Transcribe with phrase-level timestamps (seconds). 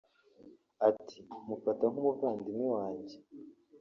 [0.89, 3.15] Ati “Mufata nk’umuvandimwe wanjye